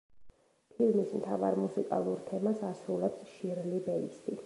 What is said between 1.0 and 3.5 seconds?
მთავარ მუსიკალურ თემას ასრულებს